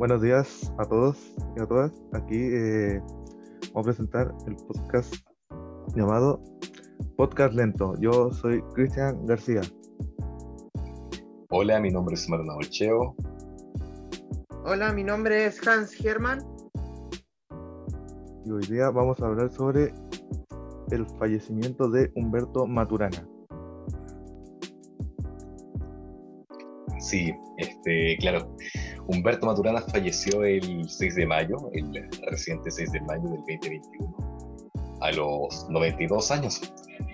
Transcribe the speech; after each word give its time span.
Buenos 0.00 0.22
días 0.22 0.72
a 0.78 0.86
todos 0.86 1.18
y 1.54 1.60
a 1.60 1.66
todas. 1.66 1.92
Aquí 2.14 2.38
eh, 2.38 3.02
vamos 3.74 3.80
a 3.80 3.82
presentar 3.82 4.34
el 4.46 4.56
podcast 4.56 5.14
llamado 5.94 6.42
Podcast 7.18 7.52
Lento. 7.52 7.92
Yo 8.00 8.32
soy 8.32 8.62
Cristian 8.72 9.26
García. 9.26 9.60
Hola, 11.50 11.80
mi 11.80 11.90
nombre 11.90 12.14
es 12.14 12.26
Marna 12.30 12.54
Olcheo. 12.54 13.14
Hola, 14.64 14.90
mi 14.94 15.04
nombre 15.04 15.44
es 15.44 15.68
Hans 15.68 15.92
German. 15.92 16.46
Y 18.46 18.52
hoy 18.52 18.64
día 18.70 18.88
vamos 18.88 19.20
a 19.20 19.26
hablar 19.26 19.52
sobre 19.52 19.92
el 20.92 21.06
fallecimiento 21.18 21.90
de 21.90 22.10
Humberto 22.14 22.66
Maturana. 22.66 23.28
Sí, 27.00 27.34
este, 27.58 28.16
claro. 28.18 28.56
Humberto 29.06 29.46
Maturana 29.46 29.80
falleció 29.80 30.44
el 30.44 30.88
6 30.88 31.14
de 31.14 31.26
mayo, 31.26 31.56
el 31.72 32.08
reciente 32.30 32.70
6 32.70 32.92
de 32.92 33.00
mayo 33.02 33.22
del 33.22 33.38
2021, 33.38 34.16
a 35.00 35.12
los 35.12 35.68
92 35.70 36.30
años. 36.30 36.60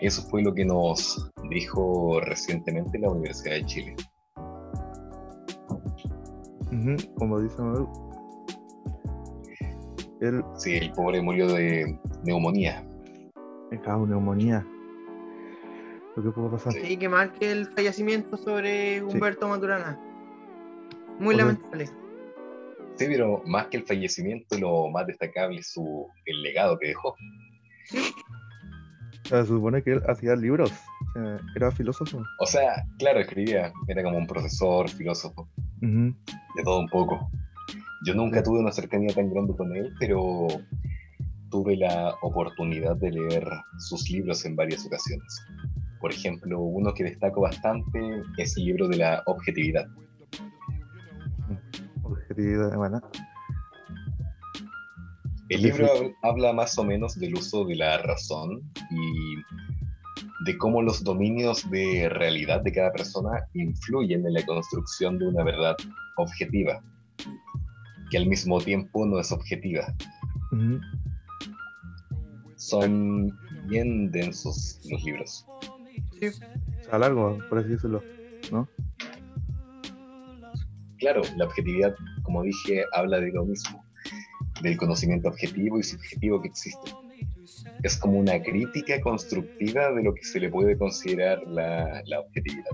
Eso 0.01 0.23
fue 0.29 0.43
lo 0.43 0.53
que 0.53 0.65
nos 0.65 1.31
dijo 1.51 2.21
recientemente 2.21 2.99
la 2.99 3.11
Universidad 3.11 3.57
de 3.57 3.65
Chile. 3.65 3.97
como 7.17 7.41
dice 7.41 7.57
él... 10.21 10.45
Sí, 10.57 10.77
el 10.77 10.93
pobre 10.93 11.21
murió 11.21 11.47
de 11.49 11.99
neumonía. 12.25 12.87
Cago, 13.85 14.07
neumonía. 14.07 14.67
Lo 16.17 16.23
que 16.23 16.31
pudo 16.31 16.51
pasar. 16.51 16.73
Sí, 16.73 16.97
que 16.97 17.09
mal 17.09 17.33
que 17.33 17.53
el 17.53 17.67
fallecimiento 17.67 18.37
sobre 18.39 19.03
Humberto 19.03 19.49
Maturana. 19.49 20.01
Muy 21.19 21.35
lamentable. 21.37 21.87
Sí, 22.97 23.05
pero 23.09 23.43
más 23.47 23.67
que 23.67 23.79
el 23.79 23.85
fallecimiento, 23.85 24.59
lo 24.59 24.89
más 24.89 25.07
destacable 25.07 25.61
es 25.61 25.73
su, 25.73 26.07
el 26.25 26.43
legado 26.43 26.79
que 26.79 26.89
dejó. 26.89 27.15
Sí. 27.85 27.99
se 29.25 29.47
supone 29.47 29.83
que 29.83 29.93
él 29.93 30.03
hacía 30.09 30.35
libros, 30.35 30.73
era 31.55 31.71
filósofo. 31.71 32.23
O 32.39 32.47
sea, 32.47 32.85
claro, 32.99 33.21
escribía, 33.21 33.73
era 33.89 34.03
como 34.03 34.19
un 34.19 34.27
profesor, 34.27 34.89
filósofo, 34.89 35.49
de 35.81 36.63
todo 36.65 36.81
un 36.81 36.89
poco. 36.89 37.31
Yo 38.07 38.15
nunca 38.15 38.43
tuve 38.43 38.61
una 38.61 38.73
cercanía 38.73 39.15
tan 39.15 39.31
grande 39.31 39.55
con 39.57 39.75
él, 39.77 39.93
pero 39.99 40.47
tuve 41.51 41.77
la 41.77 42.15
oportunidad 42.23 42.97
de 42.97 43.11
leer 43.11 43.49
sus 43.79 44.09
libros 44.11 44.45
en 44.45 44.57
varias 44.57 44.87
ocasiones. 44.87 45.47
Por 46.01 46.13
ejemplo, 46.13 46.61
uno 46.61 46.93
que 46.95 47.05
destaco 47.05 47.41
bastante 47.41 48.23
es 48.37 48.57
el 48.57 48.65
libro 48.65 48.89
de 48.89 48.99
la 48.99 49.23
objetividad. 49.27 49.87
Objetividad, 52.03 52.75
bueno. 52.77 53.01
El 55.49 55.63
libro 55.63 55.89
habla 56.23 56.53
más 56.53 56.77
o 56.79 56.85
menos 56.85 57.19
del 57.19 57.35
uso 57.35 57.65
de 57.65 57.77
la 57.77 57.99
razón 57.99 58.63
y 58.91 59.37
de 60.45 60.59
cómo 60.59 60.83
los 60.83 61.05
dominios 61.05 61.69
de 61.71 62.09
realidad 62.09 62.63
de 62.63 62.73
cada 62.73 62.93
persona 62.93 63.47
influyen 63.55 64.27
en 64.27 64.35
la 64.35 64.45
construcción 64.45 65.19
de 65.19 65.29
una 65.29 65.45
verdad 65.45 65.77
objetiva, 66.17 66.83
que 68.11 68.17
al 68.17 68.27
mismo 68.27 68.61
tiempo 68.61 69.07
no 69.07 69.21
es 69.21 69.31
objetiva 69.31 69.95
son 72.57 73.37
bien 73.69 74.11
densos 74.11 74.81
los 74.91 75.03
libros. 75.05 75.47
Sí. 76.21 76.29
A 76.91 76.99
largo, 76.99 77.39
por 77.49 77.59
así 77.59 77.71
decirlo, 77.71 78.03
¿no? 78.51 78.69
Claro, 80.99 81.23
la 81.37 81.45
objetividad, 81.45 81.95
como 82.23 82.43
dije, 82.43 82.85
habla 82.93 83.21
de 83.21 83.31
lo 83.33 83.45
mismo, 83.45 83.85
del 84.63 84.77
conocimiento 84.77 85.29
objetivo 85.29 85.79
y 85.79 85.83
subjetivo 85.83 86.41
que 86.41 86.49
existe. 86.49 86.93
Es 87.83 87.97
como 87.99 88.19
una 88.19 88.41
crítica 88.43 89.01
constructiva 89.01 89.93
de 89.93 90.03
lo 90.03 90.15
que 90.15 90.25
se 90.25 90.41
le 90.41 90.51
puede 90.51 90.77
considerar 90.79 91.43
la, 91.47 92.03
la 92.07 92.21
objetividad. 92.21 92.71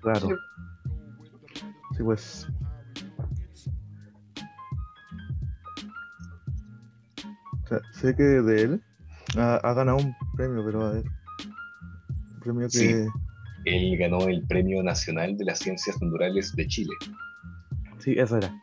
Claro. 0.00 0.28
Sí, 1.96 2.02
pues 2.02 2.48
sé 7.92 8.14
que 8.14 8.22
de 8.22 8.62
él 8.62 8.82
ha, 9.36 9.72
ganado 9.74 9.98
un 9.98 10.14
premio, 10.36 10.64
pero 10.64 10.86
a 10.86 10.92
ver. 10.92 11.04
Un 12.34 12.40
premio 12.40 12.68
que. 12.68 12.78
Sí, 12.78 13.06
él 13.64 13.96
ganó 13.96 14.28
el 14.28 14.46
Premio 14.46 14.82
Nacional 14.82 15.36
de 15.36 15.44
las 15.44 15.58
Ciencias 15.58 16.00
Naturales 16.00 16.54
de 16.56 16.66
Chile. 16.66 16.94
Sí, 17.98 18.14
eso 18.18 18.36
era. 18.38 18.54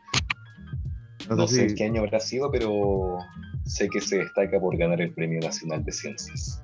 No, 1.28 1.46
sé, 1.46 1.74
qué 1.74 1.84
año 1.84 2.02
habrá 2.02 2.18
sido, 2.18 2.50
pero 2.50 3.18
sé 3.64 3.88
que 3.88 4.00
se 4.00 4.18
destaca 4.18 4.58
por 4.58 4.76
ganar 4.76 5.00
el 5.00 5.12
Premio 5.12 5.40
Nacional 5.40 5.84
de 5.84 5.92
Ciencias. 5.92 6.62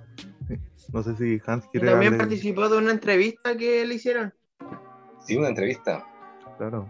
No 0.93 1.03
sé 1.03 1.17
si 1.17 1.41
Hans 1.47 1.67
quiere. 1.69 1.91
También 1.91 2.17
participó 2.17 2.69
de 2.69 2.79
una 2.79 2.93
entrevista 2.93 3.57
que 3.57 3.85
le 3.85 3.95
hicieron. 3.95 4.33
Sí, 5.25 5.37
una 5.37 5.49
entrevista. 5.49 6.05
Claro. 6.59 6.89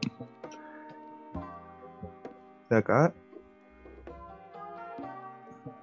De 2.70 2.76
acá 2.76 3.12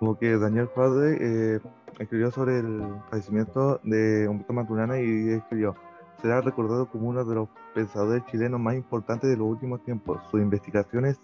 como 0.04 0.20
que 0.20 0.38
Daniel 0.38 0.66
Juárez 0.66 1.18
eh, 1.22 1.60
escribió 2.00 2.32
sobre 2.32 2.60
el 2.60 2.84
fallecimiento 3.10 3.80
de 3.84 4.28
Humberto 4.28 4.54
Maturana 4.54 5.00
y 5.00 5.30
escribió, 5.30 5.76
será 6.22 6.42
recordado 6.42 6.90
como 6.90 7.10
uno 7.10 7.24
de 7.26 7.36
los 7.36 7.50
pensadores 7.74 8.24
chilenos 8.28 8.60
más 8.60 8.76
importantes 8.76 9.30
de 9.30 9.38
los 9.38 9.48
últimos 9.48 9.84
tiempos. 9.84 10.22
Sus 10.32 10.42
investigaciones 10.42 11.20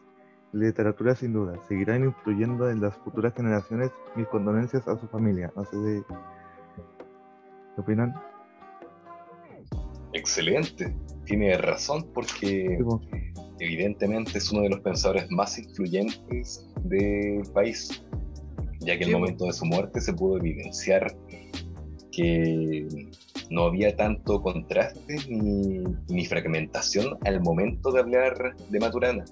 y 0.54 0.58
literatura 0.58 1.16
sin 1.16 1.34
duda 1.34 1.58
seguirán 1.68 2.04
influyendo 2.04 2.70
en 2.70 2.82
las 2.82 2.96
futuras 2.98 3.34
generaciones. 3.34 3.92
Mis 4.16 4.28
condolencias 4.28 4.88
a 4.88 4.98
su 4.98 5.08
familia. 5.08 5.52
No 5.56 5.64
sé 5.66 5.78
de... 5.78 6.04
¿Qué 7.76 7.82
opinan? 7.82 8.14
Excelente. 10.14 10.96
Tiene 11.26 11.58
razón 11.58 12.06
porque 12.14 12.80
evidentemente 13.60 14.38
es 14.38 14.52
uno 14.52 14.64
de 14.64 14.70
los 14.70 14.80
pensadores 14.80 15.30
más 15.32 15.58
influyentes 15.60 16.68
del 16.84 17.44
país 17.54 18.04
ya 18.80 18.98
que 18.98 19.04
en 19.04 19.10
el 19.10 19.16
momento 19.18 19.46
de 19.46 19.54
su 19.54 19.66
muerte 19.66 20.02
se 20.02 20.14
pudo 20.14 20.38
evidenciar 20.38 21.16
que 22.12 22.88
no 23.50 23.64
había 23.64 23.96
tanto 23.96 24.42
contraste 24.42 25.18
ni, 25.30 26.26
fragmentación 26.26 27.18
al 27.26 27.42
momento 27.42 27.92
de 27.92 28.00
hablar 28.00 28.56
de 28.70 28.80
Maturana. 28.80 29.26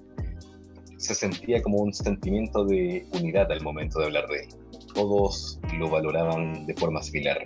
Se 0.96 1.14
sentía 1.14 1.62
como 1.62 1.78
un 1.78 1.94
sentimiento 1.94 2.64
de 2.64 3.06
unidad 3.12 3.50
al 3.52 3.62
momento 3.62 4.00
de 4.00 4.06
hablar 4.06 4.26
de 4.28 4.40
él. 4.40 4.48
Todos 4.94 5.60
lo 5.78 5.88
valoraban 5.88 6.66
de 6.66 6.74
forma 6.74 7.02
similar. 7.02 7.38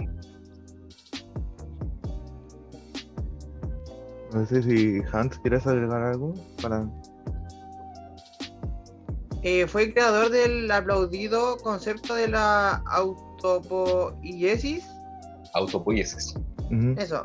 No 4.33 4.47
sé 4.47 4.63
si 4.63 5.03
Hans 5.13 5.39
quieres 5.41 5.67
agregar 5.67 6.03
algo 6.03 6.33
para 6.63 6.89
eh, 9.43 9.67
fue 9.67 9.93
creador 9.93 10.31
del 10.31 10.71
aplaudido 10.71 11.57
concepto 11.59 12.15
de 12.15 12.29
la 12.29 12.83
autopoiesis. 12.87 14.85
Autopoiesis. 15.55 16.35
Eso. 16.97 17.25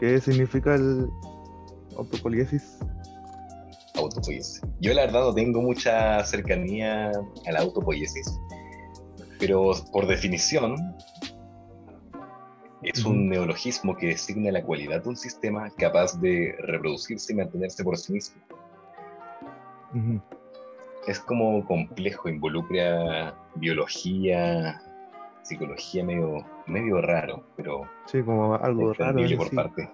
¿Qué, 0.00 0.20
significa 0.20 0.74
el 0.74 1.08
autopoiesis? 1.96 2.78
Autopoiesis. 3.94 4.60
Yo 4.80 4.92
la 4.94 5.02
verdad 5.02 5.20
no 5.20 5.34
tengo 5.34 5.62
mucha 5.62 6.24
cercanía 6.24 7.10
a 7.46 7.52
la 7.52 7.60
autopoiesis, 7.60 8.36
pero 9.38 9.72
por 9.92 10.06
definición 10.08 10.76
es 12.82 13.04
un 13.04 13.28
neologismo 13.28 13.96
que 13.96 14.08
designa 14.08 14.50
la 14.50 14.62
cualidad 14.64 15.04
de 15.04 15.10
un 15.10 15.16
sistema 15.16 15.70
capaz 15.78 16.20
de 16.20 16.56
reproducirse 16.66 17.32
y 17.32 17.36
mantenerse 17.36 17.84
por 17.84 17.96
sí 17.96 18.12
mismo. 18.14 18.42
Es 21.06 21.20
como 21.20 21.64
complejo, 21.64 22.28
involucra 22.28 23.34
biología, 23.56 24.80
psicología 25.42 26.04
medio, 26.04 26.44
medio 26.66 27.00
raro, 27.00 27.44
pero. 27.56 27.82
Sí, 28.06 28.22
como 28.22 28.54
algo 28.54 28.92
raro. 28.94 29.18
por 29.36 29.54
parte. 29.54 29.90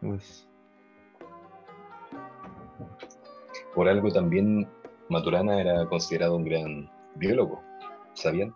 Pues. 0.00 0.48
Por 3.74 3.88
algo 3.88 4.10
también 4.10 4.68
Maturana 5.08 5.60
era 5.60 5.86
considerado 5.86 6.36
un 6.36 6.44
gran 6.44 6.90
biólogo. 7.16 7.62
¿Sabían? 8.14 8.54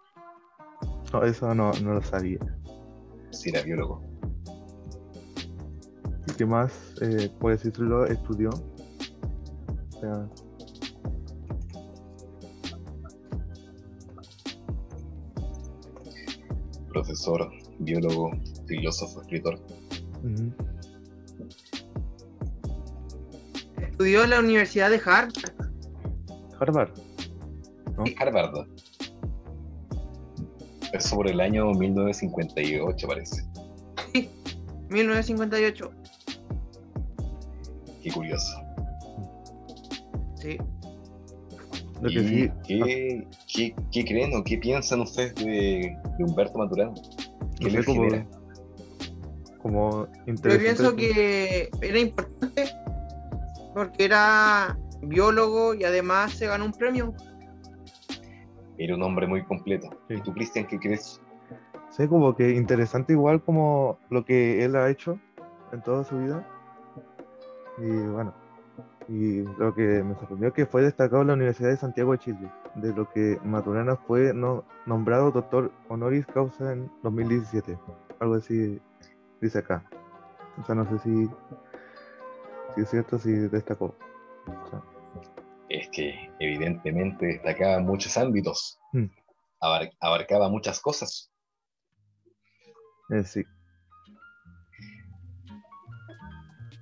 No, 1.12 1.24
eso 1.24 1.54
no, 1.54 1.72
no 1.82 1.94
lo 1.94 2.02
sabía. 2.02 2.38
Sí, 3.30 3.50
era 3.50 3.62
biólogo. 3.62 4.02
¿Y 6.26 6.32
qué 6.34 6.46
más, 6.46 6.94
eh, 7.00 7.30
puedes 7.38 7.62
decirlo, 7.62 8.06
estudió? 8.06 8.50
Profesor, 16.88 17.50
biólogo, 17.78 18.30
filósofo, 18.66 19.22
escritor. 19.22 19.60
Estudió 23.80 24.24
en 24.24 24.30
la 24.30 24.40
Universidad 24.40 24.90
de 24.90 24.96
Harvard. 24.96 25.32
Harvard. 26.60 26.90
¿no? 27.96 28.06
Sí, 28.06 28.14
Harvard. 28.18 28.66
Es 30.92 31.04
sobre 31.04 31.30
el 31.30 31.40
año 31.40 31.70
1958, 31.72 33.08
parece. 33.08 33.42
1958. 34.90 35.90
Qué 38.02 38.12
curioso. 38.12 38.61
Sí. 40.42 40.58
Lo 42.00 42.08
que 42.08 42.14
¿Y 42.14 42.28
sí. 42.28 42.50
¿qué, 42.66 43.26
qué, 43.54 43.74
qué 43.92 44.04
creen 44.04 44.34
o 44.36 44.42
qué 44.42 44.58
piensan 44.58 45.00
ustedes 45.02 45.34
de, 45.36 45.96
de 46.18 46.24
Humberto 46.24 46.58
Maturana? 46.58 46.92
¿Qué 47.60 47.64
No 47.66 47.70
sé 47.70 47.76
les 47.76 47.86
cómo- 47.86 48.02
genera? 48.04 48.26
como 49.62 50.08
Yo 50.26 50.58
pienso 50.58 50.96
que 50.96 51.70
era 51.80 51.98
importante 52.00 52.64
porque 53.72 54.04
era 54.06 54.76
biólogo 55.02 55.74
y 55.74 55.84
además 55.84 56.32
se 56.32 56.48
ganó 56.48 56.64
un 56.64 56.72
premio. 56.72 57.14
Era 58.78 58.96
un 58.96 59.02
hombre 59.04 59.28
muy 59.28 59.44
completo. 59.44 59.88
Sí. 60.08 60.14
¿Y 60.14 60.20
tú, 60.22 60.32
Cristian, 60.32 60.66
qué 60.66 60.80
crees? 60.80 61.20
Sí, 61.90 62.08
como 62.08 62.34
que 62.34 62.50
interesante 62.50 63.12
igual 63.12 63.40
como 63.44 63.98
lo 64.10 64.24
que 64.24 64.64
él 64.64 64.74
ha 64.74 64.90
hecho 64.90 65.20
en 65.72 65.80
toda 65.82 66.02
su 66.02 66.18
vida. 66.18 66.44
Y 67.78 67.86
bueno, 68.08 68.34
y 69.08 69.42
lo 69.42 69.74
que 69.74 70.02
me 70.02 70.14
sorprendió 70.14 70.48
es 70.48 70.54
que 70.54 70.66
fue 70.66 70.82
destacado 70.82 71.22
en 71.22 71.28
la 71.28 71.34
Universidad 71.34 71.70
de 71.70 71.76
Santiago 71.76 72.12
de 72.12 72.18
Chile, 72.18 72.50
de 72.76 72.94
lo 72.94 73.08
que 73.10 73.38
Maturana 73.44 73.96
fue 73.96 74.32
no- 74.34 74.64
nombrado 74.86 75.30
doctor 75.30 75.72
honoris 75.88 76.26
causa 76.26 76.72
en 76.72 76.90
2017. 77.02 77.78
Algo 78.20 78.34
así 78.34 78.80
dice 79.40 79.58
acá. 79.58 79.84
O 80.60 80.64
sea, 80.64 80.74
no 80.74 80.84
sé 80.88 80.98
si, 81.00 81.26
si 82.74 82.80
es 82.82 82.90
cierto, 82.90 83.18
si 83.18 83.32
destacó. 83.32 83.94
O 84.46 84.70
sea, 84.70 84.82
Es 85.68 85.88
que 85.90 86.30
evidentemente 86.38 87.26
destacaba 87.26 87.80
muchos 87.80 88.16
ámbitos. 88.16 88.78
Mm. 88.92 89.06
Abar- 89.60 89.92
abarcaba 90.00 90.48
muchas 90.48 90.80
cosas. 90.80 91.30
eh, 93.10 93.24
sí. 93.24 93.44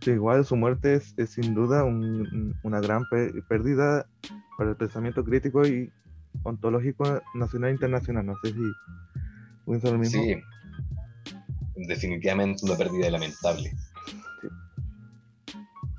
Sí, 0.03 0.13
igual 0.13 0.45
su 0.47 0.57
muerte 0.57 0.95
es, 0.95 1.15
es 1.19 1.31
sin 1.31 1.55
duda 1.55 1.85
un- 1.85 2.21
un- 2.21 2.55
una 2.63 2.81
gran 2.81 3.05
pérdida 3.49 4.07
para 4.57 4.71
el 4.71 4.77
pensamiento 4.77 5.23
crítico 5.25 5.67
y 5.67 5.93
ontológico 6.43 7.21
nacional 7.35 7.71
e 7.71 7.73
internacional. 7.75 8.25
No 8.27 8.35
sé 8.43 8.53
si 8.53 8.61
piensan 9.67 9.93
lo 9.93 9.99
mismo. 9.99 10.23
Sí. 10.23 10.37
Definitivamente 11.89 12.65
una 12.65 12.77
pérdida 12.77 13.11
lamentable. 13.11 13.71
Sí. 14.41 14.49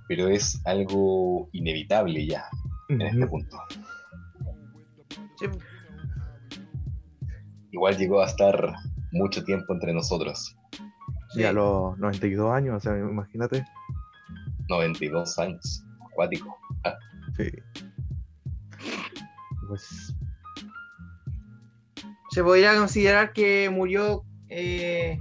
Pero 0.08 0.28
es 0.30 0.60
algo 0.66 1.48
inevitable 1.52 2.26
ya 2.26 2.46
en 2.90 3.02
este 3.02 3.28
punto. 3.28 3.58
Sí, 5.40 5.46
Igual 7.72 7.98
llegó 7.98 8.22
a 8.22 8.26
estar 8.26 8.74
mucho 9.12 9.44
tiempo 9.44 9.74
entre 9.74 9.94
nosotros. 9.94 10.56
Y 11.36 11.44
a 11.44 11.50
sí. 11.50 11.56
los 11.56 11.98
92 12.00 12.52
años, 12.52 12.76
o 12.76 12.80
sea, 12.82 12.98
imagínate. 12.98 13.64
92 14.72 15.38
años. 15.40 15.84
Acuático. 16.12 16.58
Sí. 17.38 17.50
Pues, 19.68 20.16
Se 22.32 22.44
podría 22.44 22.76
considerar 22.76 23.32
que 23.34 23.70
murió 23.70 24.24
eh, 24.50 25.18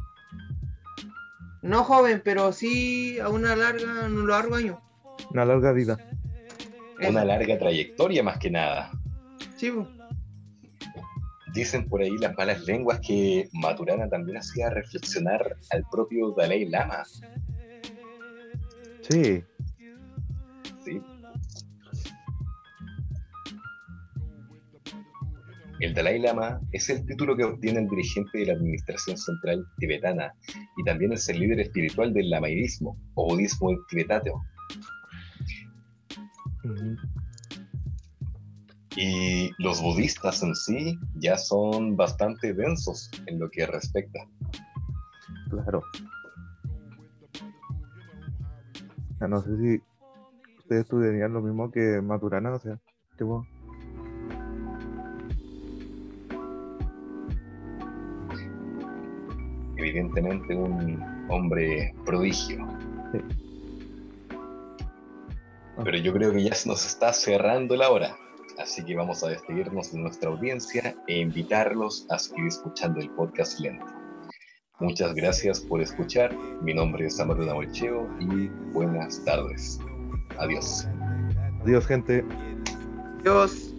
no 1.62 1.84
joven, 1.84 2.22
pero 2.24 2.52
sí 2.52 3.18
a 3.20 3.28
una 3.28 3.54
larga, 3.54 4.06
un 4.06 4.26
largo 4.26 4.54
año. 4.56 4.80
una 5.30 5.44
larga 5.44 5.72
vida. 5.72 5.98
Una 7.08 7.24
larga 7.24 7.58
trayectoria 7.58 8.22
más 8.22 8.38
que 8.38 8.50
nada. 8.50 8.90
Sí. 9.56 9.72
Dicen 11.52 11.88
por 11.88 12.02
ahí 12.02 12.16
las 12.18 12.36
malas 12.36 12.62
lenguas 12.62 13.00
que 13.00 13.48
Maturana 13.52 14.08
también 14.08 14.38
hacía 14.38 14.70
reflexionar 14.70 15.56
al 15.70 15.84
propio 15.90 16.32
Dalai 16.32 16.66
Lama. 16.66 17.04
Sí, 19.10 19.42
¿sí? 20.84 21.02
El 25.80 25.94
Dalai 25.94 26.20
Lama 26.20 26.60
es 26.70 26.90
el 26.90 27.04
título 27.06 27.36
que 27.36 27.42
obtiene 27.42 27.80
el 27.80 27.88
dirigente 27.88 28.38
de 28.38 28.46
la 28.46 28.52
administración 28.52 29.16
central 29.16 29.66
tibetana 29.78 30.32
y 30.76 30.84
también 30.84 31.12
es 31.12 31.28
el 31.28 31.40
líder 31.40 31.58
espiritual 31.58 32.12
del 32.12 32.30
lamaísmo 32.30 32.96
o 33.14 33.30
budismo 33.30 33.70
tibetano. 33.88 34.44
Y 38.96 39.50
los 39.58 39.82
budistas 39.82 40.42
en 40.44 40.54
sí 40.54 40.98
ya 41.16 41.36
son 41.36 41.96
bastante 41.96 42.52
densos 42.54 43.10
en 43.26 43.40
lo 43.40 43.50
que 43.50 43.66
respecta. 43.66 44.20
claro. 45.48 45.82
No 49.28 49.42
sé 49.42 49.56
si 49.58 49.82
ustedes 50.58 50.82
estudiarían 50.82 51.32
lo 51.32 51.42
mismo 51.42 51.70
que 51.70 52.00
Maturana, 52.00 52.54
o 52.54 52.58
sea, 52.58 52.78
tipo, 53.16 53.46
Evidentemente 59.76 60.54
un 60.54 61.02
hombre 61.30 61.94
prodigio. 62.04 62.66
Sí. 63.12 63.18
Pero 65.82 65.96
yo 65.96 66.12
creo 66.12 66.32
que 66.32 66.44
ya 66.44 66.54
se 66.54 66.68
nos 66.68 66.84
está 66.84 67.12
cerrando 67.14 67.74
la 67.76 67.90
hora. 67.90 68.16
Así 68.58 68.84
que 68.84 68.94
vamos 68.94 69.24
a 69.24 69.28
despedirnos 69.28 69.90
de 69.92 70.00
nuestra 70.00 70.28
audiencia 70.28 70.94
e 71.06 71.18
invitarlos 71.18 72.06
a 72.10 72.18
seguir 72.18 72.46
escuchando 72.48 73.00
el 73.00 73.08
podcast 73.10 73.58
lento. 73.58 73.99
Muchas 74.80 75.14
gracias 75.14 75.60
por 75.60 75.82
escuchar. 75.82 76.34
Mi 76.62 76.72
nombre 76.72 77.06
es 77.06 77.20
Amaruna 77.20 77.52
Molcheo 77.54 78.08
y 78.18 78.48
buenas 78.72 79.22
tardes. 79.24 79.78
Adiós. 80.38 80.88
Adiós, 81.62 81.86
gente. 81.86 82.24
Dios. 83.22 83.69